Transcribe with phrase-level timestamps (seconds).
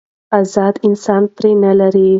[0.39, 2.07] ازاد انسان پور نه لري.